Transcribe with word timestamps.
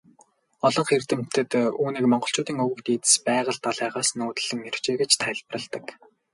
Олонх 0.67 0.89
эрдэмтэд 0.97 1.51
үүнийг 1.81 2.05
монголчуудын 2.09 2.61
өвөг 2.63 2.79
дээдэс 2.85 3.15
Байгал 3.27 3.57
далайгаас 3.65 4.09
нүүдэллэн 4.17 4.59
иржээ 4.69 4.95
гэж 5.01 5.11
тайлбарладаг. 5.21 5.85